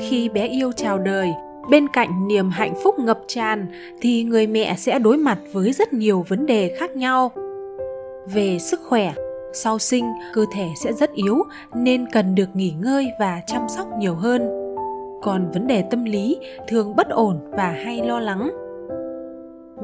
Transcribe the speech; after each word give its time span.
khi 0.00 0.28
bé 0.28 0.46
yêu 0.46 0.72
chào 0.72 0.98
đời, 0.98 1.32
bên 1.70 1.88
cạnh 1.88 2.28
niềm 2.28 2.50
hạnh 2.50 2.74
phúc 2.84 2.98
ngập 2.98 3.20
tràn, 3.26 3.66
thì 4.00 4.22
người 4.22 4.46
mẹ 4.46 4.74
sẽ 4.76 4.98
đối 4.98 5.16
mặt 5.16 5.38
với 5.52 5.72
rất 5.72 5.92
nhiều 5.92 6.24
vấn 6.28 6.46
đề 6.46 6.76
khác 6.78 6.96
nhau. 6.96 7.32
Về 8.34 8.58
sức 8.58 8.80
khỏe, 8.88 9.14
sau 9.52 9.78
sinh, 9.78 10.04
cơ 10.32 10.44
thể 10.52 10.66
sẽ 10.84 10.92
rất 10.92 11.12
yếu 11.12 11.42
nên 11.74 12.06
cần 12.12 12.34
được 12.34 12.48
nghỉ 12.54 12.72
ngơi 12.80 13.06
và 13.20 13.40
chăm 13.46 13.62
sóc 13.68 13.86
nhiều 13.98 14.14
hơn. 14.14 14.42
Còn 15.22 15.50
vấn 15.50 15.66
đề 15.66 15.84
tâm 15.90 16.04
lý 16.04 16.36
thường 16.68 16.96
bất 16.96 17.08
ổn 17.08 17.38
và 17.50 17.70
hay 17.84 18.02
lo 18.02 18.20
lắng 18.20 18.63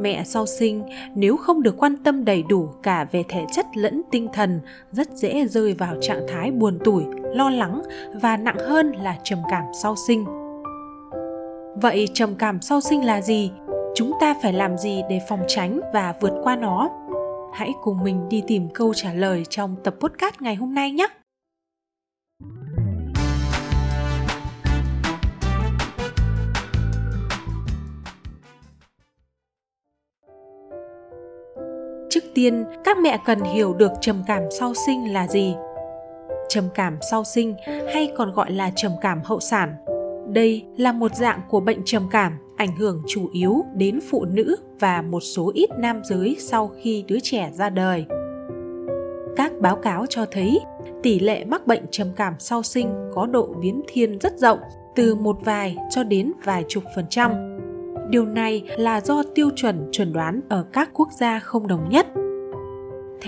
mẹ 0.01 0.25
sau 0.25 0.47
sinh, 0.47 0.83
nếu 1.15 1.37
không 1.37 1.63
được 1.63 1.77
quan 1.79 1.97
tâm 1.97 2.25
đầy 2.25 2.43
đủ 2.43 2.69
cả 2.83 3.07
về 3.13 3.25
thể 3.29 3.45
chất 3.53 3.67
lẫn 3.75 4.03
tinh 4.11 4.29
thần, 4.33 4.61
rất 4.93 5.09
dễ 5.11 5.47
rơi 5.47 5.75
vào 5.75 5.97
trạng 6.01 6.27
thái 6.29 6.51
buồn 6.51 6.79
tủi, 6.85 7.03
lo 7.35 7.51
lắng 7.51 7.83
và 8.23 8.37
nặng 8.37 8.59
hơn 8.59 8.93
là 8.93 9.17
trầm 9.25 9.39
cảm 9.51 9.65
sau 9.83 9.95
sinh. 10.07 10.25
Vậy 11.83 12.09
trầm 12.15 12.35
cảm 12.35 12.61
sau 12.61 12.81
sinh 12.81 13.05
là 13.05 13.21
gì? 13.21 13.51
Chúng 13.95 14.13
ta 14.21 14.35
phải 14.43 14.53
làm 14.53 14.79
gì 14.79 15.03
để 15.11 15.21
phòng 15.29 15.43
tránh 15.49 15.81
và 15.93 16.15
vượt 16.21 16.33
qua 16.43 16.57
nó? 16.57 16.91
Hãy 17.53 17.71
cùng 17.83 18.05
mình 18.05 18.29
đi 18.29 18.43
tìm 18.47 18.69
câu 18.75 18.95
trả 18.95 19.13
lời 19.13 19.45
trong 19.49 19.77
tập 19.85 19.95
podcast 20.01 20.35
ngày 20.41 20.55
hôm 20.55 20.75
nay 20.75 20.91
nhé! 20.91 21.07
Trước 32.11 32.25
tiên, 32.35 32.65
các 32.85 32.99
mẹ 32.99 33.19
cần 33.27 33.41
hiểu 33.41 33.75
được 33.75 33.93
trầm 34.01 34.23
cảm 34.27 34.43
sau 34.59 34.75
sinh 34.87 35.13
là 35.13 35.29
gì. 35.29 35.55
Trầm 36.49 36.65
cảm 36.75 36.99
sau 37.11 37.25
sinh 37.25 37.55
hay 37.95 38.13
còn 38.17 38.33
gọi 38.33 38.51
là 38.51 38.71
trầm 38.77 38.93
cảm 39.01 39.21
hậu 39.25 39.41
sản. 39.41 39.75
Đây 40.33 40.65
là 40.77 40.93
một 40.93 41.15
dạng 41.15 41.41
của 41.49 41.61
bệnh 41.61 41.83
trầm 41.85 42.09
cảm, 42.11 42.39
ảnh 42.57 42.77
hưởng 42.77 43.03
chủ 43.07 43.29
yếu 43.33 43.65
đến 43.75 44.01
phụ 44.11 44.25
nữ 44.25 44.57
và 44.81 45.03
một 45.03 45.21
số 45.21 45.51
ít 45.55 45.71
nam 45.79 46.01
giới 46.05 46.37
sau 46.39 46.71
khi 46.83 47.05
đứa 47.09 47.19
trẻ 47.23 47.51
ra 47.55 47.71
đời. 47.71 48.05
Các 49.37 49.53
báo 49.61 49.77
cáo 49.77 50.07
cho 50.09 50.27
thấy, 50.31 50.61
tỷ 51.03 51.19
lệ 51.19 51.45
mắc 51.45 51.67
bệnh 51.67 51.85
trầm 51.91 52.09
cảm 52.17 52.35
sau 52.39 52.63
sinh 52.63 53.11
có 53.15 53.27
độ 53.27 53.55
biến 53.61 53.83
thiên 53.89 54.19
rất 54.19 54.39
rộng, 54.39 54.59
từ 54.97 55.15
một 55.15 55.37
vài 55.45 55.77
cho 55.91 56.05
đến 56.05 56.33
vài 56.45 56.65
chục 56.69 56.85
phần 56.97 57.05
trăm. 57.11 57.33
Điều 58.11 58.27
này 58.27 58.63
là 58.77 59.01
do 59.01 59.23
tiêu 59.35 59.51
chuẩn 59.57 59.89
chuẩn 59.93 60.13
đoán 60.13 60.41
ở 60.49 60.65
các 60.73 60.91
quốc 60.95 61.09
gia 61.21 61.39
không 61.39 61.67
đồng 61.67 61.89
nhất 61.91 62.07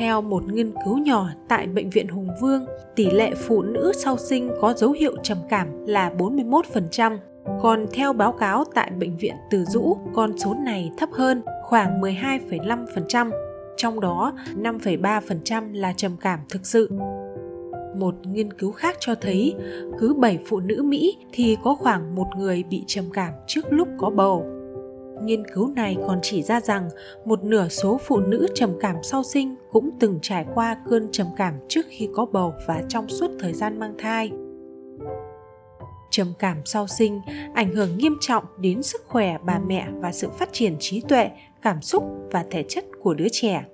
theo 0.02 0.22
một 0.22 0.52
nghiên 0.52 0.72
cứu 0.84 0.98
nhỏ 0.98 1.28
tại 1.48 1.66
Bệnh 1.66 1.90
viện 1.90 2.08
Hùng 2.08 2.28
Vương, 2.40 2.66
tỷ 2.96 3.10
lệ 3.10 3.34
phụ 3.34 3.62
nữ 3.62 3.92
sau 3.96 4.16
sinh 4.16 4.50
có 4.60 4.74
dấu 4.74 4.92
hiệu 4.92 5.16
trầm 5.22 5.38
cảm 5.48 5.86
là 5.86 6.10
41%, 6.18 7.18
còn 7.62 7.86
theo 7.92 8.12
báo 8.12 8.32
cáo 8.32 8.64
tại 8.74 8.90
Bệnh 8.90 9.16
viện 9.16 9.34
Từ 9.50 9.64
Dũ, 9.64 9.96
con 10.14 10.38
số 10.38 10.54
này 10.54 10.90
thấp 10.98 11.08
hơn, 11.12 11.42
khoảng 11.62 12.00
12,5%, 12.00 13.30
trong 13.76 14.00
đó 14.00 14.32
5,3% 14.56 15.74
là 15.74 15.92
trầm 15.96 16.16
cảm 16.20 16.40
thực 16.48 16.66
sự. 16.66 16.90
Một 17.96 18.14
nghiên 18.26 18.52
cứu 18.52 18.72
khác 18.72 18.96
cho 19.00 19.14
thấy, 19.14 19.54
cứ 19.98 20.14
7 20.14 20.38
phụ 20.46 20.60
nữ 20.60 20.82
Mỹ 20.82 21.16
thì 21.32 21.56
có 21.64 21.74
khoảng 21.74 22.14
một 22.14 22.26
người 22.38 22.62
bị 22.70 22.84
trầm 22.86 23.04
cảm 23.12 23.32
trước 23.46 23.64
lúc 23.70 23.88
có 23.98 24.10
bầu 24.10 24.61
nghiên 25.24 25.46
cứu 25.54 25.72
này 25.76 25.96
còn 26.06 26.18
chỉ 26.22 26.42
ra 26.42 26.60
rằng 26.60 26.88
một 27.24 27.44
nửa 27.44 27.68
số 27.68 28.00
phụ 28.06 28.20
nữ 28.20 28.46
trầm 28.54 28.70
cảm 28.80 28.96
sau 29.02 29.22
sinh 29.22 29.54
cũng 29.70 29.90
từng 30.00 30.18
trải 30.22 30.46
qua 30.54 30.76
cơn 30.90 31.08
trầm 31.12 31.26
cảm 31.36 31.54
trước 31.68 31.86
khi 31.88 32.08
có 32.14 32.26
bầu 32.26 32.54
và 32.66 32.82
trong 32.88 33.08
suốt 33.08 33.30
thời 33.40 33.52
gian 33.52 33.78
mang 33.78 33.94
thai. 33.98 34.30
Trầm 36.10 36.32
cảm 36.38 36.56
sau 36.64 36.86
sinh 36.86 37.20
ảnh 37.54 37.74
hưởng 37.74 37.98
nghiêm 37.98 38.16
trọng 38.20 38.44
đến 38.58 38.82
sức 38.82 39.04
khỏe 39.06 39.38
bà 39.44 39.58
mẹ 39.58 39.88
và 40.00 40.12
sự 40.12 40.28
phát 40.38 40.48
triển 40.52 40.76
trí 40.80 41.00
tuệ, 41.00 41.30
cảm 41.62 41.82
xúc 41.82 42.04
và 42.30 42.44
thể 42.50 42.64
chất 42.68 42.84
của 43.00 43.14
đứa 43.14 43.28
trẻ. 43.32 43.64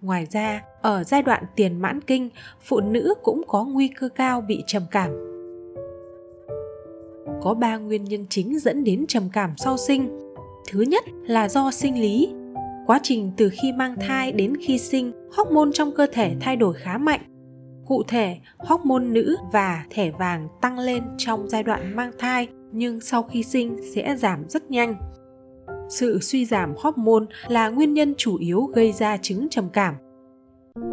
Ngoài 0.00 0.26
ra, 0.30 0.62
ở 0.82 1.04
giai 1.04 1.22
đoạn 1.22 1.44
tiền 1.56 1.80
mãn 1.80 2.00
kinh, 2.00 2.30
phụ 2.60 2.80
nữ 2.80 3.14
cũng 3.22 3.42
có 3.46 3.64
nguy 3.64 3.88
cơ 3.88 4.08
cao 4.08 4.40
bị 4.40 4.62
trầm 4.66 4.82
cảm. 4.90 5.10
Có 7.42 7.54
ba 7.54 7.76
nguyên 7.76 8.04
nhân 8.04 8.26
chính 8.30 8.58
dẫn 8.58 8.84
đến 8.84 9.04
trầm 9.08 9.28
cảm 9.32 9.54
sau 9.56 9.76
sinh. 9.76 10.27
Thứ 10.70 10.80
nhất 10.80 11.04
là 11.26 11.48
do 11.48 11.70
sinh 11.70 12.00
lý. 12.00 12.28
Quá 12.86 13.00
trình 13.02 13.32
từ 13.36 13.50
khi 13.52 13.72
mang 13.72 13.96
thai 14.00 14.32
đến 14.32 14.56
khi 14.60 14.78
sinh, 14.78 15.12
hormone 15.36 15.70
trong 15.74 15.94
cơ 15.94 16.06
thể 16.12 16.36
thay 16.40 16.56
đổi 16.56 16.74
khá 16.74 16.98
mạnh. 16.98 17.20
Cụ 17.86 18.02
thể, 18.08 18.36
hormone 18.58 19.04
nữ 19.04 19.36
và 19.52 19.84
thẻ 19.90 20.10
vàng 20.10 20.48
tăng 20.60 20.78
lên 20.78 21.02
trong 21.18 21.48
giai 21.48 21.62
đoạn 21.62 21.96
mang 21.96 22.10
thai 22.18 22.48
nhưng 22.72 23.00
sau 23.00 23.22
khi 23.22 23.42
sinh 23.42 23.76
sẽ 23.94 24.16
giảm 24.16 24.48
rất 24.48 24.70
nhanh. 24.70 24.94
Sự 25.88 26.18
suy 26.20 26.44
giảm 26.44 26.74
hormone 26.78 27.24
là 27.48 27.68
nguyên 27.68 27.94
nhân 27.94 28.14
chủ 28.16 28.36
yếu 28.36 28.64
gây 28.64 28.92
ra 28.92 29.16
chứng 29.16 29.48
trầm 29.50 29.68
cảm. 29.72 29.94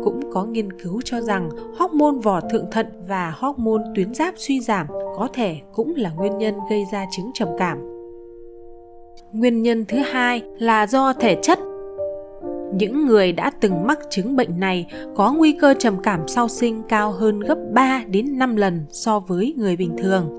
Cũng 0.04 0.20
có 0.34 0.46
nghiên 0.46 0.80
cứu 0.80 1.02
cho 1.02 1.22
rằng 1.22 1.50
hormone 1.78 2.22
vỏ 2.24 2.42
thượng 2.42 2.72
thận 2.72 2.88
và 3.08 3.34
hormone 3.38 3.84
tuyến 3.96 4.14
giáp 4.14 4.34
suy 4.38 4.60
giảm 4.60 4.88
có 4.90 5.28
thể 5.34 5.62
cũng 5.74 5.94
là 5.96 6.10
nguyên 6.10 6.38
nhân 6.38 6.56
gây 6.70 6.84
ra 6.92 7.06
chứng 7.12 7.32
trầm 7.34 7.50
cảm 7.58 7.95
nguyên 9.34 9.62
nhân 9.62 9.86
thứ 9.88 9.98
hai 9.98 10.44
là 10.60 10.88
do 10.88 11.14
thể 11.14 11.38
chất 11.42 11.60
những 12.76 13.06
người 13.06 13.32
đã 13.32 13.52
từng 13.60 13.88
mắc 13.88 14.00
chứng 14.10 14.36
bệnh 14.36 14.60
này 14.60 14.86
có 15.16 15.34
nguy 15.34 15.52
cơ 15.62 15.74
trầm 15.80 15.98
cảm 16.04 16.28
sau 16.28 16.48
sinh 16.48 16.84
cao 16.90 17.12
hơn 17.12 17.40
gấp 17.40 17.58
3 17.74 18.04
đến 18.08 18.40
5 18.40 18.56
lần 18.56 18.86
so 18.90 19.20
với 19.20 19.54
người 19.58 19.76
bình 19.76 19.92
thường. 19.98 20.30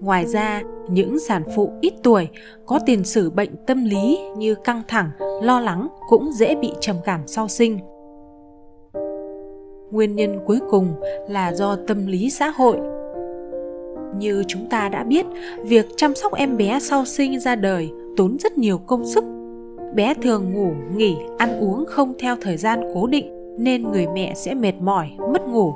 Ngoài 0.00 0.26
ra, 0.26 0.62
những 0.88 1.18
sản 1.18 1.42
phụ 1.56 1.72
ít 1.80 1.94
tuổi 2.02 2.28
có 2.66 2.78
tiền 2.86 3.04
sử 3.04 3.30
bệnh 3.30 3.50
tâm 3.66 3.84
lý 3.84 4.18
như 4.36 4.54
căng 4.54 4.82
thẳng, 4.88 5.10
lo 5.42 5.60
lắng 5.60 5.88
cũng 6.08 6.32
dễ 6.32 6.54
bị 6.54 6.72
trầm 6.80 6.96
cảm 7.04 7.20
sau 7.26 7.48
sinh. 7.48 7.78
Nguyên 9.90 10.16
nhân 10.16 10.38
cuối 10.46 10.58
cùng 10.70 10.94
là 11.28 11.52
do 11.52 11.76
tâm 11.86 12.06
lý 12.06 12.30
xã 12.30 12.48
hội. 12.48 12.76
Như 14.18 14.44
chúng 14.48 14.68
ta 14.70 14.88
đã 14.88 15.04
biết, 15.04 15.26
việc 15.62 15.86
chăm 15.96 16.14
sóc 16.14 16.34
em 16.34 16.56
bé 16.56 16.78
sau 16.80 17.04
sinh 17.04 17.40
ra 17.40 17.54
đời 17.56 17.90
tốn 18.18 18.36
rất 18.38 18.58
nhiều 18.58 18.78
công 18.78 19.04
sức. 19.06 19.24
Bé 19.94 20.14
thường 20.22 20.52
ngủ, 20.52 20.72
nghỉ, 20.96 21.16
ăn 21.38 21.60
uống 21.60 21.84
không 21.86 22.14
theo 22.18 22.36
thời 22.40 22.56
gian 22.56 22.80
cố 22.94 23.06
định 23.06 23.56
nên 23.58 23.82
người 23.82 24.06
mẹ 24.14 24.34
sẽ 24.34 24.54
mệt 24.54 24.72
mỏi, 24.80 25.10
mất 25.32 25.48
ngủ. 25.48 25.74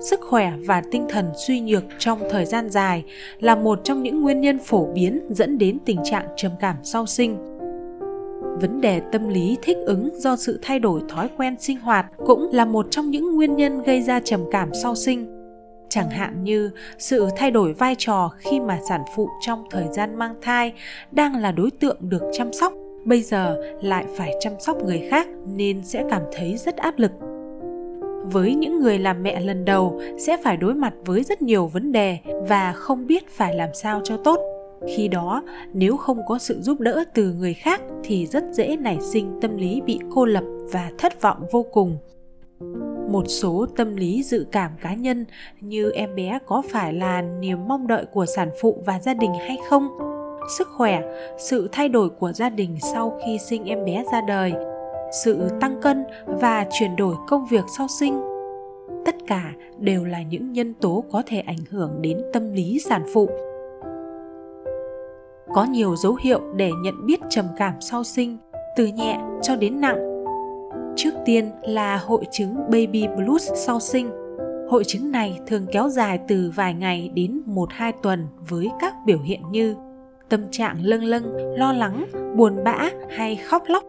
Sức 0.00 0.20
khỏe 0.20 0.52
và 0.66 0.82
tinh 0.90 1.06
thần 1.08 1.26
suy 1.46 1.60
nhược 1.60 1.84
trong 1.98 2.18
thời 2.30 2.44
gian 2.44 2.70
dài 2.70 3.04
là 3.40 3.54
một 3.54 3.80
trong 3.84 4.02
những 4.02 4.22
nguyên 4.22 4.40
nhân 4.40 4.58
phổ 4.58 4.86
biến 4.94 5.20
dẫn 5.30 5.58
đến 5.58 5.78
tình 5.84 5.98
trạng 6.04 6.26
trầm 6.36 6.52
cảm 6.60 6.76
sau 6.82 7.06
sinh. 7.06 7.36
Vấn 8.60 8.80
đề 8.80 9.00
tâm 9.12 9.28
lý 9.28 9.56
thích 9.62 9.76
ứng 9.86 10.10
do 10.18 10.36
sự 10.36 10.58
thay 10.62 10.78
đổi 10.78 11.00
thói 11.08 11.28
quen 11.36 11.56
sinh 11.60 11.80
hoạt 11.80 12.06
cũng 12.26 12.48
là 12.52 12.64
một 12.64 12.86
trong 12.90 13.10
những 13.10 13.36
nguyên 13.36 13.56
nhân 13.56 13.82
gây 13.82 14.02
ra 14.02 14.20
trầm 14.20 14.40
cảm 14.50 14.68
sau 14.82 14.94
sinh 14.94 15.41
chẳng 15.94 16.10
hạn 16.10 16.44
như 16.44 16.70
sự 16.98 17.28
thay 17.36 17.50
đổi 17.50 17.72
vai 17.72 17.94
trò 17.98 18.30
khi 18.38 18.60
mà 18.60 18.78
sản 18.88 19.00
phụ 19.16 19.28
trong 19.40 19.64
thời 19.70 19.84
gian 19.92 20.18
mang 20.18 20.34
thai 20.42 20.72
đang 21.10 21.36
là 21.36 21.52
đối 21.52 21.70
tượng 21.70 21.96
được 22.00 22.22
chăm 22.32 22.52
sóc, 22.52 22.72
bây 23.04 23.22
giờ 23.22 23.56
lại 23.82 24.04
phải 24.16 24.32
chăm 24.40 24.52
sóc 24.60 24.76
người 24.84 25.08
khác 25.10 25.26
nên 25.46 25.84
sẽ 25.84 26.04
cảm 26.10 26.22
thấy 26.32 26.56
rất 26.56 26.76
áp 26.76 26.98
lực. 26.98 27.12
Với 28.32 28.54
những 28.54 28.80
người 28.80 28.98
làm 28.98 29.22
mẹ 29.22 29.40
lần 29.40 29.64
đầu 29.64 30.00
sẽ 30.18 30.36
phải 30.44 30.56
đối 30.56 30.74
mặt 30.74 30.94
với 31.04 31.22
rất 31.22 31.42
nhiều 31.42 31.66
vấn 31.66 31.92
đề 31.92 32.18
và 32.48 32.72
không 32.72 33.06
biết 33.06 33.30
phải 33.30 33.54
làm 33.54 33.68
sao 33.74 34.00
cho 34.04 34.16
tốt. 34.16 34.40
Khi 34.96 35.08
đó, 35.08 35.42
nếu 35.72 35.96
không 35.96 36.18
có 36.28 36.38
sự 36.38 36.60
giúp 36.60 36.80
đỡ 36.80 37.04
từ 37.14 37.32
người 37.32 37.54
khác 37.54 37.80
thì 38.04 38.26
rất 38.26 38.44
dễ 38.52 38.76
nảy 38.76 38.98
sinh 39.00 39.38
tâm 39.40 39.56
lý 39.56 39.80
bị 39.80 39.98
cô 40.14 40.24
lập 40.24 40.44
và 40.72 40.90
thất 40.98 41.22
vọng 41.22 41.46
vô 41.50 41.62
cùng 41.62 41.98
một 43.12 43.24
số 43.28 43.66
tâm 43.76 43.96
lý 43.96 44.22
dự 44.22 44.46
cảm 44.52 44.70
cá 44.82 44.94
nhân 44.94 45.24
như 45.60 45.90
em 45.90 46.14
bé 46.14 46.38
có 46.46 46.62
phải 46.70 46.92
là 46.92 47.22
niềm 47.22 47.68
mong 47.68 47.86
đợi 47.86 48.04
của 48.12 48.26
sản 48.26 48.50
phụ 48.60 48.82
và 48.86 48.98
gia 48.98 49.14
đình 49.14 49.32
hay 49.34 49.58
không? 49.68 49.88
Sức 50.58 50.68
khỏe, 50.76 51.02
sự 51.38 51.68
thay 51.72 51.88
đổi 51.88 52.10
của 52.10 52.32
gia 52.32 52.50
đình 52.50 52.76
sau 52.92 53.18
khi 53.24 53.38
sinh 53.38 53.64
em 53.64 53.84
bé 53.84 54.04
ra 54.12 54.20
đời, 54.28 54.52
sự 55.24 55.48
tăng 55.60 55.80
cân 55.80 56.04
và 56.26 56.66
chuyển 56.70 56.96
đổi 56.96 57.14
công 57.28 57.46
việc 57.46 57.64
sau 57.78 57.86
sinh. 57.88 58.20
Tất 59.04 59.16
cả 59.26 59.52
đều 59.78 60.04
là 60.04 60.22
những 60.22 60.52
nhân 60.52 60.74
tố 60.74 61.04
có 61.12 61.22
thể 61.26 61.40
ảnh 61.40 61.64
hưởng 61.70 62.02
đến 62.02 62.18
tâm 62.32 62.52
lý 62.52 62.78
sản 62.78 63.02
phụ. 63.14 63.28
Có 65.54 65.64
nhiều 65.64 65.96
dấu 65.96 66.16
hiệu 66.22 66.40
để 66.56 66.70
nhận 66.82 67.06
biết 67.06 67.20
trầm 67.30 67.46
cảm 67.56 67.74
sau 67.80 68.04
sinh, 68.04 68.38
từ 68.76 68.86
nhẹ 68.86 69.20
cho 69.42 69.56
đến 69.56 69.80
nặng. 69.80 70.11
Trước 70.96 71.14
tiên 71.24 71.50
là 71.62 71.96
hội 71.96 72.24
chứng 72.30 72.54
baby 72.56 73.06
blues 73.16 73.50
sau 73.54 73.80
sinh. 73.80 74.10
Hội 74.68 74.84
chứng 74.84 75.10
này 75.10 75.40
thường 75.46 75.66
kéo 75.72 75.88
dài 75.88 76.20
từ 76.28 76.52
vài 76.54 76.74
ngày 76.74 77.10
đến 77.14 77.42
1-2 77.46 77.92
tuần 78.02 78.26
với 78.48 78.70
các 78.80 78.94
biểu 79.06 79.18
hiện 79.18 79.40
như 79.50 79.76
tâm 80.28 80.44
trạng 80.50 80.76
lâng 80.82 81.04
lâng, 81.04 81.56
lo 81.58 81.72
lắng, 81.72 82.04
buồn 82.36 82.64
bã 82.64 82.88
hay 83.10 83.36
khóc 83.36 83.62
lóc. 83.66 83.84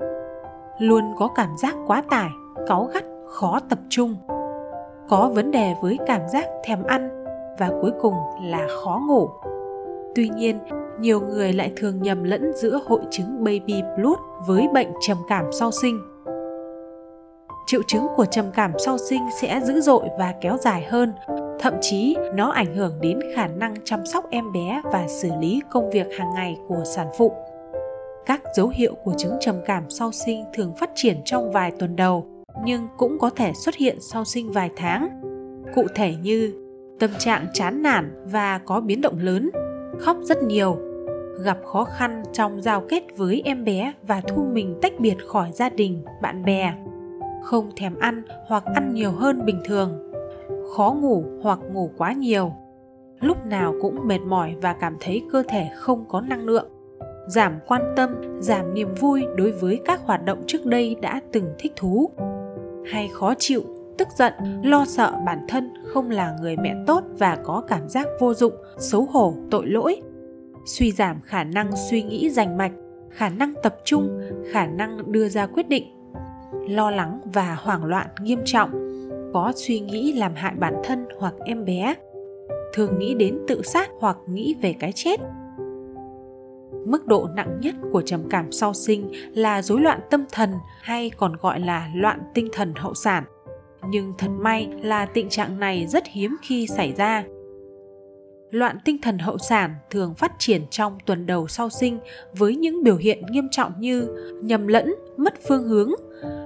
Luôn 0.79 1.03
có 1.17 1.27
cảm 1.35 1.49
giác 1.57 1.75
quá 1.87 2.03
tải, 2.09 2.29
cáu 2.67 2.89
gắt, 2.93 3.03
khó 3.27 3.59
tập 3.69 3.79
trung. 3.89 4.15
Có 5.09 5.31
vấn 5.35 5.51
đề 5.51 5.73
với 5.81 5.97
cảm 6.07 6.21
giác 6.33 6.45
thèm 6.65 6.83
ăn 6.83 7.25
và 7.59 7.71
cuối 7.81 7.91
cùng 8.01 8.13
là 8.41 8.67
khó 8.83 9.01
ngủ. 9.07 9.29
Tuy 10.15 10.29
nhiên, 10.29 10.59
nhiều 10.99 11.21
người 11.21 11.53
lại 11.53 11.73
thường 11.75 12.01
nhầm 12.01 12.23
lẫn 12.23 12.51
giữa 12.55 12.79
hội 12.85 13.01
chứng 13.11 13.43
baby 13.43 13.81
blues 13.97 14.19
với 14.47 14.67
bệnh 14.73 14.87
trầm 15.07 15.17
cảm 15.27 15.45
sau 15.51 15.71
sinh. 15.71 15.99
Triệu 17.65 17.81
chứng 17.87 18.07
của 18.15 18.25
trầm 18.25 18.45
cảm 18.53 18.71
sau 18.85 18.97
sinh 18.97 19.21
sẽ 19.41 19.61
dữ 19.63 19.81
dội 19.81 20.03
và 20.19 20.33
kéo 20.41 20.57
dài 20.57 20.85
hơn, 20.89 21.13
thậm 21.59 21.73
chí 21.81 22.15
nó 22.35 22.49
ảnh 22.49 22.75
hưởng 22.75 23.01
đến 23.01 23.19
khả 23.35 23.47
năng 23.47 23.75
chăm 23.85 24.05
sóc 24.05 24.25
em 24.29 24.51
bé 24.51 24.81
và 24.83 25.07
xử 25.07 25.29
lý 25.39 25.61
công 25.71 25.89
việc 25.89 26.07
hàng 26.17 26.33
ngày 26.35 26.57
của 26.67 26.83
sản 26.95 27.07
phụ. 27.17 27.31
Các 28.25 28.41
dấu 28.55 28.71
hiệu 28.73 28.95
của 29.03 29.13
chứng 29.17 29.37
trầm 29.39 29.55
cảm 29.65 29.89
sau 29.89 30.11
sinh 30.11 30.45
thường 30.53 30.73
phát 30.75 30.89
triển 30.95 31.21
trong 31.25 31.51
vài 31.51 31.71
tuần 31.79 31.95
đầu, 31.95 32.25
nhưng 32.65 32.87
cũng 32.97 33.19
có 33.19 33.29
thể 33.29 33.51
xuất 33.53 33.75
hiện 33.75 33.97
sau 34.01 34.25
sinh 34.25 34.51
vài 34.51 34.69
tháng. 34.75 35.21
Cụ 35.75 35.85
thể 35.95 36.15
như 36.21 36.53
tâm 36.99 37.09
trạng 37.19 37.45
chán 37.53 37.81
nản 37.81 38.25
và 38.25 38.57
có 38.57 38.81
biến 38.81 39.01
động 39.01 39.19
lớn, 39.19 39.49
khóc 39.99 40.17
rất 40.23 40.43
nhiều, 40.43 40.77
gặp 41.43 41.57
khó 41.65 41.83
khăn 41.83 42.23
trong 42.33 42.61
giao 42.61 42.83
kết 42.89 43.03
với 43.17 43.41
em 43.45 43.65
bé 43.65 43.93
và 44.07 44.21
thu 44.27 44.45
mình 44.53 44.79
tách 44.81 44.93
biệt 44.99 45.15
khỏi 45.27 45.49
gia 45.53 45.69
đình, 45.69 46.03
bạn 46.21 46.45
bè, 46.45 46.73
không 47.43 47.71
thèm 47.75 47.99
ăn 47.99 48.23
hoặc 48.47 48.63
ăn 48.65 48.93
nhiều 48.93 49.11
hơn 49.11 49.45
bình 49.45 49.61
thường, 49.65 50.11
khó 50.75 50.95
ngủ 51.01 51.23
hoặc 51.41 51.59
ngủ 51.71 51.91
quá 51.97 52.13
nhiều, 52.13 52.53
lúc 53.21 53.45
nào 53.45 53.73
cũng 53.81 54.07
mệt 54.07 54.19
mỏi 54.19 54.55
và 54.61 54.73
cảm 54.73 54.97
thấy 54.99 55.23
cơ 55.31 55.43
thể 55.47 55.69
không 55.75 56.05
có 56.09 56.21
năng 56.21 56.45
lượng, 56.45 56.67
giảm 57.27 57.59
quan 57.67 57.81
tâm, 57.95 58.09
giảm 58.39 58.73
niềm 58.73 58.93
vui 58.99 59.25
đối 59.37 59.51
với 59.51 59.81
các 59.85 60.01
hoạt 60.05 60.25
động 60.25 60.43
trước 60.47 60.65
đây 60.65 60.95
đã 61.01 61.21
từng 61.31 61.45
thích 61.59 61.73
thú, 61.75 62.09
hay 62.85 63.09
khó 63.13 63.33
chịu 63.37 63.63
tức 63.97 64.07
giận 64.17 64.33
lo 64.63 64.85
sợ 64.85 65.13
bản 65.25 65.45
thân 65.47 65.73
không 65.85 66.09
là 66.09 66.35
người 66.41 66.57
mẹ 66.57 66.75
tốt 66.87 67.03
và 67.17 67.37
có 67.43 67.63
cảm 67.67 67.89
giác 67.89 68.07
vô 68.19 68.33
dụng 68.33 68.53
xấu 68.77 69.05
hổ 69.05 69.33
tội 69.51 69.67
lỗi. 69.67 70.01
Suy 70.65 70.91
giảm 70.91 71.21
khả 71.21 71.43
năng 71.43 71.71
suy 71.89 72.03
nghĩ 72.03 72.29
rành 72.29 72.57
mạch 72.57 72.71
khả 73.09 73.29
năng 73.29 73.53
tập 73.63 73.75
trung 73.85 74.21
khả 74.51 74.65
năng 74.65 75.11
đưa 75.11 75.29
ra 75.29 75.45
quyết 75.45 75.69
định 75.69 75.83
lo 76.67 76.91
lắng 76.91 77.21
và 77.33 77.55
hoảng 77.55 77.85
loạn 77.85 78.07
nghiêm 78.21 78.39
trọng, 78.45 78.71
có 79.33 79.53
suy 79.55 79.79
nghĩ 79.79 80.13
làm 80.13 80.35
hại 80.35 80.53
bản 80.59 80.73
thân 80.83 81.05
hoặc 81.19 81.33
em 81.45 81.65
bé, 81.65 81.95
thường 82.73 82.99
nghĩ 82.99 83.13
đến 83.13 83.39
tự 83.47 83.61
sát 83.61 83.89
hoặc 83.99 84.17
nghĩ 84.27 84.55
về 84.61 84.75
cái 84.79 84.91
chết. 84.91 85.19
Mức 86.85 87.05
độ 87.05 87.27
nặng 87.35 87.59
nhất 87.61 87.75
của 87.91 88.01
trầm 88.01 88.29
cảm 88.29 88.51
sau 88.51 88.73
sinh 88.73 89.11
là 89.35 89.61
rối 89.61 89.81
loạn 89.81 89.99
tâm 90.09 90.25
thần 90.31 90.51
hay 90.81 91.11
còn 91.17 91.35
gọi 91.41 91.59
là 91.59 91.91
loạn 91.95 92.19
tinh 92.33 92.49
thần 92.53 92.73
hậu 92.75 92.93
sản. 92.93 93.23
Nhưng 93.89 94.13
thật 94.17 94.29
may 94.39 94.67
là 94.81 95.05
tình 95.05 95.29
trạng 95.29 95.59
này 95.59 95.87
rất 95.87 96.03
hiếm 96.07 96.35
khi 96.41 96.67
xảy 96.67 96.93
ra. 96.97 97.23
Loạn 98.51 98.77
tinh 98.85 98.97
thần 99.01 99.17
hậu 99.19 99.37
sản 99.37 99.75
thường 99.89 100.13
phát 100.13 100.31
triển 100.39 100.61
trong 100.69 100.97
tuần 101.05 101.25
đầu 101.25 101.47
sau 101.47 101.69
sinh 101.69 101.99
với 102.35 102.55
những 102.55 102.83
biểu 102.83 102.97
hiện 102.97 103.25
nghiêm 103.29 103.47
trọng 103.51 103.71
như 103.79 104.07
nhầm 104.43 104.67
lẫn, 104.67 104.93
mất 105.17 105.33
phương 105.47 105.63
hướng 105.63 105.91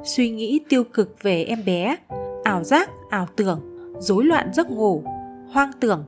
suy 0.04 0.30
nghĩ 0.30 0.60
tiêu 0.70 0.84
cực 0.84 1.24
về 1.24 1.44
em 1.44 1.66
bé. 1.66 1.96
Ảo 2.44 2.64
giác, 2.64 2.90
ảo 3.10 3.28
tưởng, 3.36 3.62
rối 4.00 4.26
loạn 4.26 4.50
giấc 4.54 4.72
ngủ, 4.72 5.04
hoang 5.52 5.72
tưởng. 5.80 6.06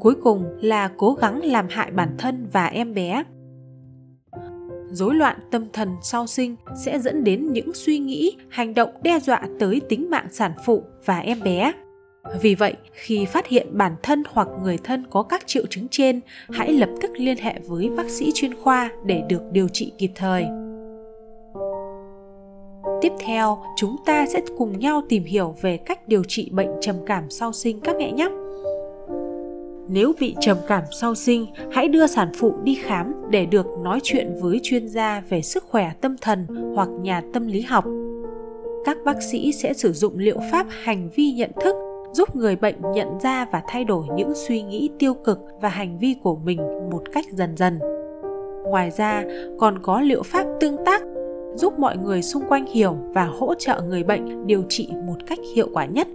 Cuối 0.00 0.14
cùng 0.22 0.44
là 0.60 0.90
cố 0.96 1.14
gắng 1.14 1.40
làm 1.44 1.66
hại 1.70 1.90
bản 1.90 2.14
thân 2.18 2.46
và 2.52 2.66
em 2.66 2.94
bé. 2.94 3.24
Rối 4.92 5.14
loạn 5.14 5.36
tâm 5.50 5.66
thần 5.72 5.96
sau 6.02 6.26
sinh 6.26 6.56
sẽ 6.84 6.98
dẫn 6.98 7.24
đến 7.24 7.52
những 7.52 7.74
suy 7.74 7.98
nghĩ, 7.98 8.36
hành 8.48 8.74
động 8.74 8.90
đe 9.02 9.18
dọa 9.20 9.42
tới 9.58 9.80
tính 9.88 10.10
mạng 10.10 10.26
sản 10.30 10.52
phụ 10.64 10.82
và 11.04 11.18
em 11.18 11.42
bé. 11.44 11.72
Vì 12.40 12.54
vậy, 12.54 12.74
khi 12.92 13.24
phát 13.24 13.46
hiện 13.46 13.66
bản 13.70 13.96
thân 14.02 14.22
hoặc 14.32 14.48
người 14.62 14.78
thân 14.84 15.06
có 15.10 15.22
các 15.22 15.46
triệu 15.46 15.66
chứng 15.66 15.88
trên, 15.90 16.20
hãy 16.50 16.72
lập 16.72 16.88
tức 17.00 17.10
liên 17.14 17.36
hệ 17.36 17.60
với 17.66 17.90
bác 17.96 18.10
sĩ 18.10 18.30
chuyên 18.34 18.54
khoa 18.54 18.90
để 19.04 19.22
được 19.28 19.42
điều 19.52 19.68
trị 19.68 19.92
kịp 19.98 20.10
thời 20.14 20.46
tiếp 23.00 23.12
theo 23.26 23.58
chúng 23.76 23.96
ta 24.04 24.26
sẽ 24.26 24.40
cùng 24.58 24.78
nhau 24.78 25.02
tìm 25.08 25.24
hiểu 25.24 25.54
về 25.60 25.76
cách 25.76 26.08
điều 26.08 26.22
trị 26.28 26.48
bệnh 26.52 26.70
trầm 26.80 26.96
cảm 27.06 27.30
sau 27.30 27.52
sinh 27.52 27.80
các 27.80 27.96
mẹ 27.98 28.12
nhé 28.12 28.28
nếu 29.92 30.12
bị 30.20 30.34
trầm 30.40 30.56
cảm 30.68 30.84
sau 31.00 31.14
sinh, 31.14 31.46
hãy 31.72 31.88
đưa 31.88 32.06
sản 32.06 32.32
phụ 32.36 32.54
đi 32.62 32.74
khám 32.74 33.14
để 33.30 33.46
được 33.46 33.66
nói 33.82 34.00
chuyện 34.02 34.36
với 34.40 34.60
chuyên 34.62 34.88
gia 34.88 35.22
về 35.28 35.42
sức 35.42 35.64
khỏe 35.64 35.92
tâm 36.00 36.16
thần 36.20 36.46
hoặc 36.74 36.88
nhà 36.88 37.22
tâm 37.32 37.46
lý 37.46 37.60
học. 37.60 37.84
Các 38.84 38.96
bác 39.04 39.22
sĩ 39.32 39.52
sẽ 39.52 39.72
sử 39.72 39.92
dụng 39.92 40.18
liệu 40.18 40.38
pháp 40.52 40.66
hành 40.82 41.08
vi 41.14 41.32
nhận 41.32 41.50
thức 41.60 41.74
giúp 42.12 42.36
người 42.36 42.56
bệnh 42.56 42.76
nhận 42.94 43.20
ra 43.20 43.46
và 43.52 43.62
thay 43.68 43.84
đổi 43.84 44.04
những 44.16 44.32
suy 44.34 44.62
nghĩ 44.62 44.90
tiêu 44.98 45.14
cực 45.14 45.38
và 45.60 45.68
hành 45.68 45.98
vi 45.98 46.14
của 46.22 46.36
mình 46.36 46.58
một 46.90 47.02
cách 47.12 47.24
dần 47.32 47.56
dần. 47.56 47.78
Ngoài 48.64 48.90
ra, 48.90 49.24
còn 49.58 49.78
có 49.82 50.00
liệu 50.00 50.22
pháp 50.22 50.46
tương 50.60 50.84
tác 50.84 51.02
giúp 51.60 51.78
mọi 51.78 51.96
người 51.96 52.22
xung 52.22 52.42
quanh 52.48 52.66
hiểu 52.66 52.96
và 53.14 53.24
hỗ 53.24 53.54
trợ 53.54 53.82
người 53.88 54.02
bệnh 54.02 54.46
điều 54.46 54.62
trị 54.68 54.88
một 55.06 55.16
cách 55.26 55.38
hiệu 55.54 55.68
quả 55.72 55.86
nhất. 55.86 56.08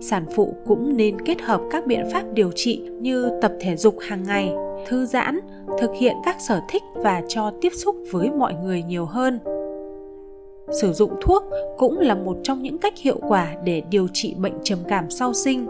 Sản 0.00 0.24
phụ 0.34 0.54
cũng 0.66 0.96
nên 0.96 1.20
kết 1.20 1.40
hợp 1.40 1.60
các 1.70 1.86
biện 1.86 2.04
pháp 2.12 2.22
điều 2.32 2.50
trị 2.54 2.82
như 3.00 3.30
tập 3.42 3.52
thể 3.60 3.76
dục 3.76 3.96
hàng 4.00 4.22
ngày, 4.22 4.52
thư 4.86 5.06
giãn, 5.06 5.40
thực 5.80 5.90
hiện 6.00 6.16
các 6.24 6.36
sở 6.48 6.60
thích 6.68 6.82
và 6.94 7.22
cho 7.28 7.52
tiếp 7.60 7.72
xúc 7.74 7.96
với 8.10 8.30
mọi 8.30 8.54
người 8.54 8.82
nhiều 8.82 9.04
hơn. 9.04 9.38
Sử 10.80 10.92
dụng 10.92 11.10
thuốc 11.20 11.44
cũng 11.78 11.98
là 11.98 12.14
một 12.14 12.36
trong 12.42 12.62
những 12.62 12.78
cách 12.78 12.94
hiệu 12.98 13.20
quả 13.28 13.54
để 13.64 13.82
điều 13.90 14.08
trị 14.12 14.34
bệnh 14.38 14.54
trầm 14.62 14.78
cảm 14.88 15.10
sau 15.10 15.32
sinh. 15.32 15.66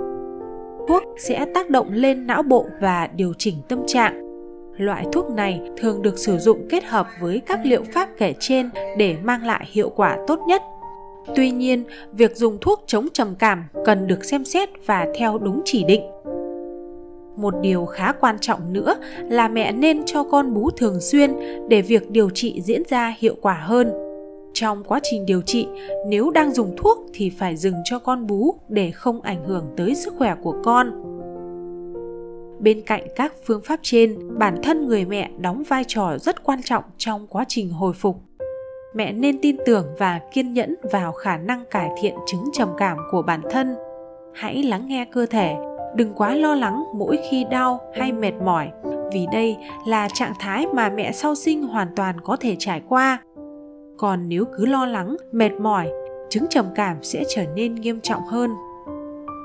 Thuốc 0.89 1.03
sẽ 1.19 1.47
tác 1.55 1.71
động 1.71 1.93
lên 1.93 2.27
não 2.27 2.43
bộ 2.43 2.67
và 2.81 3.09
điều 3.17 3.33
chỉnh 3.39 3.55
tâm 3.69 3.83
trạng 3.87 4.26
loại 4.77 5.07
thuốc 5.13 5.31
này 5.31 5.61
thường 5.77 6.03
được 6.03 6.19
sử 6.19 6.39
dụng 6.39 6.67
kết 6.71 6.85
hợp 6.85 7.07
với 7.21 7.43
các 7.47 7.61
liệu 7.65 7.83
pháp 7.95 8.09
kể 8.19 8.35
trên 8.41 8.71
để 8.99 9.17
mang 9.23 9.47
lại 9.47 9.69
hiệu 9.73 9.91
quả 9.97 10.19
tốt 10.27 10.41
nhất 10.49 10.63
Tuy 11.35 11.51
nhiên, 11.51 11.85
việc 12.13 12.37
dùng 12.37 12.59
thuốc 12.61 12.85
chống 12.87 13.07
trầm 13.13 13.35
cảm 13.39 13.65
cần 13.85 14.07
được 14.07 14.25
xem 14.25 14.45
xét 14.45 14.69
và 14.87 15.07
theo 15.19 15.39
đúng 15.39 15.63
chỉ 15.65 15.85
định. 15.85 16.03
Một 17.37 17.55
điều 17.61 17.87
khá 17.87 18.13
quan 18.13 18.37
trọng 18.41 18.73
nữa 18.73 18.97
là 19.23 19.49
mẹ 19.49 19.73
nên 19.73 20.05
cho 20.05 20.23
con 20.23 20.55
bú 20.55 20.71
thường 20.71 21.01
xuyên 21.01 21.35
để 21.69 21.83
việc 21.83 22.11
điều 22.11 22.31
trị 22.31 22.63
diễn 22.65 22.83
ra 22.89 23.15
hiệu 23.19 23.35
quả 23.41 23.55
hơn. 23.55 23.93
Trong 24.53 24.85
quá 24.85 25.01
trình 25.03 25.27
điều 25.27 25.43
trị, 25.43 25.67
nếu 26.09 26.31
đang 26.31 26.55
dùng 26.55 26.75
thuốc 26.77 27.07
thì 27.15 27.31
phải 27.31 27.57
dừng 27.57 27.75
cho 27.85 27.99
con 27.99 28.27
bú 28.27 28.55
để 28.69 28.91
không 28.91 29.21
ảnh 29.21 29.45
hưởng 29.45 29.65
tới 29.77 29.95
sức 29.95 30.15
khỏe 30.19 30.35
của 30.43 30.55
con. 30.65 31.16
Bên 32.61 32.83
cạnh 32.87 33.07
các 33.17 33.33
phương 33.45 33.63
pháp 33.65 33.81
trên, 33.83 34.39
bản 34.39 34.57
thân 34.63 34.87
người 34.87 35.05
mẹ 35.05 35.31
đóng 35.41 35.63
vai 35.69 35.85
trò 35.89 36.19
rất 36.19 36.45
quan 36.45 36.63
trọng 36.63 36.85
trong 36.99 37.27
quá 37.27 37.45
trình 37.49 37.71
hồi 37.71 37.93
phục. 37.93 38.17
Mẹ 38.95 39.13
nên 39.13 39.39
tin 39.43 39.57
tưởng 39.67 39.87
và 39.99 40.21
kiên 40.33 40.53
nhẫn 40.53 40.75
vào 40.93 41.13
khả 41.13 41.37
năng 41.37 41.65
cải 41.71 41.91
thiện 42.01 42.15
chứng 42.27 42.45
trầm 42.53 42.69
cảm 42.79 42.99
của 43.11 43.23
bản 43.23 43.41
thân. 43.51 43.77
Hãy 44.35 44.63
lắng 44.63 44.89
nghe 44.89 45.05
cơ 45.05 45.27
thể 45.27 45.57
đừng 45.97 46.15
quá 46.15 46.35
lo 46.35 46.55
lắng 46.55 46.85
mỗi 46.95 47.19
khi 47.31 47.45
đau 47.51 47.81
hay 47.95 48.13
mệt 48.13 48.33
mỏi 48.45 48.71
vì 49.13 49.27
đây 49.33 49.57
là 49.87 50.09
trạng 50.15 50.33
thái 50.41 50.67
mà 50.75 50.91
mẹ 50.91 51.13
sau 51.13 51.35
sinh 51.35 51.63
hoàn 51.63 51.89
toàn 51.97 52.21
có 52.21 52.37
thể 52.41 52.57
trải 52.59 52.83
qua. 52.89 53.19
Còn 53.99 54.29
nếu 54.29 54.45
cứ 54.57 54.67
lo 54.67 54.87
lắng 54.87 55.17
mệt 55.33 55.53
mỏi 55.53 55.89
chứng 56.31 56.47
trầm 56.51 56.67
cảm 56.75 57.03
sẽ 57.03 57.25
trở 57.29 57.43
nên 57.55 57.75
nghiêm 57.75 58.01
trọng 58.01 58.23
hơn 58.23 58.51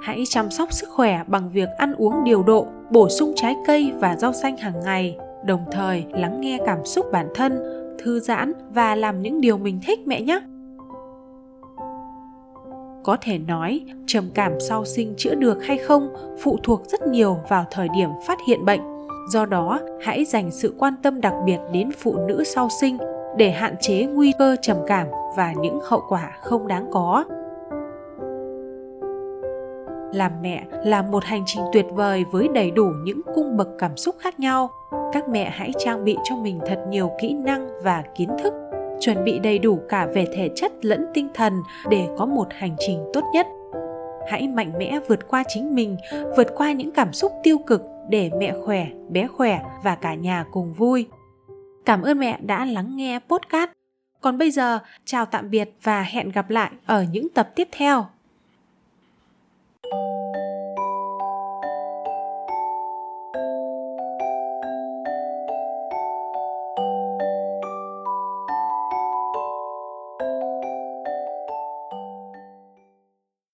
hãy 0.02 0.24
chăm 0.30 0.52
sóc 0.52 0.74
sức 0.74 0.90
khỏe 0.90 1.24
bằng 1.28 1.50
việc 1.50 1.70
ăn 1.78 1.94
uống 1.94 2.24
điều 2.24 2.44
độ, 2.44 2.68
bổ 2.92 3.10
sung 3.10 3.34
trái 3.36 3.56
cây 3.68 3.92
và 4.00 4.16
rau 4.16 4.34
xanh 4.34 4.58
hàng 4.58 4.84
ngày. 4.84 5.18
Đồng 5.46 5.66
thời, 5.72 6.06
lắng 6.12 6.42
nghe 6.42 6.60
cảm 6.66 6.86
xúc 6.86 7.06
bản 7.12 7.28
thân, 7.36 7.60
thư 8.04 8.20
giãn 8.20 8.54
và 8.74 8.96
làm 8.96 9.22
những 9.22 9.42
điều 9.42 9.58
mình 9.58 9.80
thích 9.88 10.00
mẹ 10.06 10.22
nhé. 10.22 10.42
Có 13.04 13.18
thể 13.22 13.38
nói, 13.38 13.82
trầm 14.08 14.30
cảm 14.34 14.60
sau 14.60 14.86
sinh 14.86 15.14
chữa 15.18 15.36
được 15.36 15.64
hay 15.64 15.78
không 15.78 16.14
phụ 16.42 16.58
thuộc 16.64 16.82
rất 16.86 17.08
nhiều 17.08 17.38
vào 17.50 17.66
thời 17.72 17.88
điểm 17.96 18.10
phát 18.28 18.40
hiện 18.48 18.66
bệnh. 18.66 18.82
Do 19.30 19.46
đó, 19.46 19.80
hãy 20.02 20.26
dành 20.26 20.52
sự 20.52 20.76
quan 20.80 20.94
tâm 21.04 21.22
đặc 21.22 21.34
biệt 21.46 21.60
đến 21.74 21.90
phụ 21.98 22.16
nữ 22.28 22.44
sau 22.44 22.70
sinh 22.82 22.98
để 23.38 23.52
hạn 23.52 23.76
chế 23.80 24.06
nguy 24.06 24.34
cơ 24.40 24.56
trầm 24.62 24.78
cảm 24.88 25.08
và 25.36 25.54
những 25.54 25.80
hậu 25.84 26.02
quả 26.10 26.32
không 26.42 26.68
đáng 26.68 26.88
có 26.92 27.26
làm 30.14 30.32
mẹ 30.42 30.64
là 30.84 31.02
một 31.02 31.24
hành 31.24 31.44
trình 31.46 31.64
tuyệt 31.74 31.86
vời 31.92 32.26
với 32.32 32.48
đầy 32.54 32.72
đủ 32.72 32.92
những 33.04 33.22
cung 33.36 33.58
bậc 33.58 33.68
cảm 33.80 33.98
xúc 33.98 34.16
khác 34.20 34.40
nhau. 34.40 34.70
Các 35.14 35.30
mẹ 35.30 35.50
hãy 35.50 35.72
trang 35.78 36.04
bị 36.04 36.18
cho 36.24 36.36
mình 36.36 36.60
thật 36.66 36.80
nhiều 36.90 37.12
kỹ 37.22 37.34
năng 37.34 37.70
và 37.84 38.04
kiến 38.16 38.30
thức, 38.44 38.54
chuẩn 39.00 39.24
bị 39.24 39.40
đầy 39.40 39.60
đủ 39.60 39.80
cả 39.90 40.08
về 40.14 40.26
thể 40.36 40.50
chất 40.56 40.86
lẫn 40.86 41.06
tinh 41.14 41.28
thần 41.34 41.54
để 41.90 42.08
có 42.18 42.26
một 42.26 42.48
hành 42.52 42.76
trình 42.80 43.04
tốt 43.14 43.24
nhất. 43.34 43.48
Hãy 44.30 44.48
mạnh 44.48 44.72
mẽ 44.78 45.00
vượt 45.08 45.28
qua 45.28 45.44
chính 45.48 45.76
mình, 45.76 45.98
vượt 46.38 46.48
qua 46.56 46.72
những 46.72 46.92
cảm 46.92 47.14
xúc 47.14 47.32
tiêu 47.44 47.58
cực 47.68 47.82
để 48.10 48.32
mẹ 48.40 48.54
khỏe, 48.66 48.88
bé 49.10 49.28
khỏe 49.28 49.62
và 49.84 49.96
cả 49.96 50.16
nhà 50.16 50.46
cùng 50.52 50.74
vui. 50.74 51.08
Cảm 51.86 52.02
ơn 52.02 52.20
mẹ 52.20 52.38
đã 52.42 52.66
lắng 52.66 52.96
nghe 52.96 53.20
podcast. 53.30 53.70
Còn 54.22 54.38
bây 54.38 54.52
giờ, 54.52 54.80
chào 55.06 55.26
tạm 55.26 55.50
biệt 55.50 55.70
và 55.84 56.02
hẹn 56.02 56.30
gặp 56.30 56.50
lại 56.50 56.72
ở 56.86 57.06
những 57.12 57.30
tập 57.30 57.50
tiếp 57.56 57.68
theo. 57.72 58.06